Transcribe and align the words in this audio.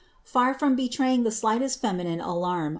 Far 0.23 0.55
from 0.55 0.75
betraying 0.75 1.21
the 1.21 1.29
slightest 1.31 1.79
feminine 1.79 2.21
alarm. 2.21 2.69